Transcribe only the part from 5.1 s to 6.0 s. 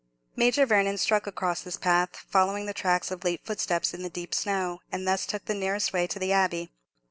took the nearest